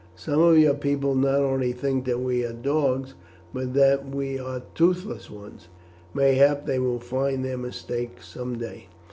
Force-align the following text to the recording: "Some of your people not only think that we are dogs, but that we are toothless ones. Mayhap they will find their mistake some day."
"Some 0.15 0.41
of 0.41 0.57
your 0.57 0.73
people 0.73 1.13
not 1.13 1.41
only 1.41 1.73
think 1.73 2.05
that 2.05 2.19
we 2.19 2.43
are 2.43 2.53
dogs, 2.53 3.13
but 3.53 3.75
that 3.75 4.09
we 4.09 4.39
are 4.39 4.63
toothless 4.73 5.29
ones. 5.29 5.67
Mayhap 6.15 6.65
they 6.65 6.79
will 6.79 6.99
find 6.99 7.45
their 7.45 7.59
mistake 7.59 8.19
some 8.19 8.57
day." 8.57 8.87